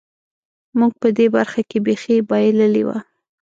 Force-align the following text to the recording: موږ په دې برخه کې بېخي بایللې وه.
موږ 0.79 0.91
په 1.01 1.07
دې 1.17 1.27
برخه 1.35 1.61
کې 1.69 1.77
بېخي 1.85 2.15
بایللې 2.29 2.83
وه. 2.87 2.97